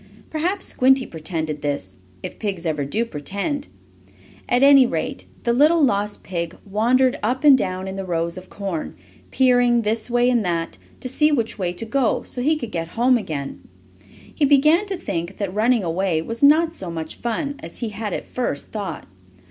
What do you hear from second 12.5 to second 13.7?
could get home again.